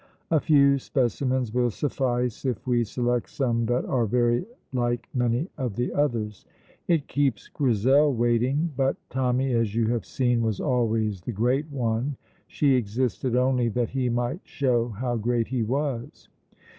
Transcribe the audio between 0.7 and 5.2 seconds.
specimens will suffice if we select some that are very like